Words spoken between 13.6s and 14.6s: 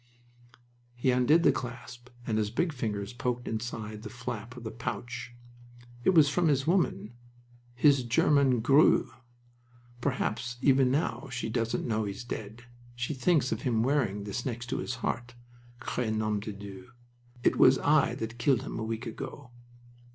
him wearing this